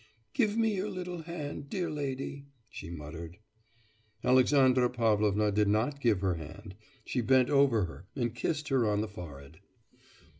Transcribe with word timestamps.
'Give 0.33 0.57
me 0.57 0.73
your 0.75 0.89
little 0.89 1.21
hand, 1.21 1.69
dear 1.69 1.87
lady,' 1.87 2.47
she 2.71 2.89
muttered. 2.89 3.37
Alexandra 4.23 4.89
Pavlovna 4.89 5.51
did 5.51 5.67
not 5.67 6.01
give 6.01 6.21
her 6.21 6.33
hand; 6.33 6.73
she 7.05 7.21
bent 7.21 7.51
over 7.51 7.85
her 7.85 8.07
and 8.15 8.33
kissed 8.33 8.69
her 8.69 8.87
on 8.89 9.01
the 9.01 9.07
forehead. 9.07 9.59